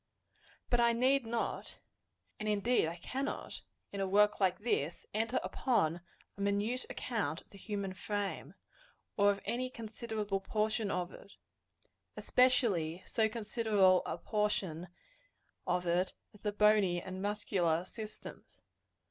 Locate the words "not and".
1.27-2.49